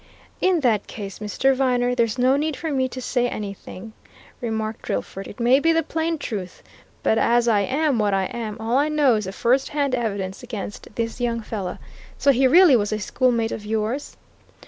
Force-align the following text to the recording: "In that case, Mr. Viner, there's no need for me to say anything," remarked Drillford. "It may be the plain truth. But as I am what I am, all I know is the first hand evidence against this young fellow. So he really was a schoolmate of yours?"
"In 0.41 0.61
that 0.61 0.87
case, 0.87 1.19
Mr. 1.19 1.53
Viner, 1.55 1.93
there's 1.93 2.17
no 2.17 2.35
need 2.35 2.57
for 2.57 2.71
me 2.71 2.89
to 2.89 2.99
say 2.99 3.29
anything," 3.29 3.93
remarked 4.41 4.81
Drillford. 4.81 5.27
"It 5.27 5.39
may 5.39 5.59
be 5.59 5.71
the 5.71 5.83
plain 5.83 6.17
truth. 6.17 6.63
But 7.03 7.19
as 7.19 7.47
I 7.47 7.59
am 7.59 7.99
what 7.99 8.11
I 8.11 8.23
am, 8.23 8.57
all 8.59 8.77
I 8.79 8.89
know 8.89 9.13
is 9.13 9.25
the 9.25 9.31
first 9.31 9.69
hand 9.69 9.93
evidence 9.93 10.41
against 10.41 10.87
this 10.95 11.21
young 11.21 11.41
fellow. 11.41 11.77
So 12.17 12.31
he 12.31 12.47
really 12.47 12.75
was 12.75 12.91
a 12.91 12.97
schoolmate 12.97 13.51
of 13.51 13.63
yours?" 13.63 14.17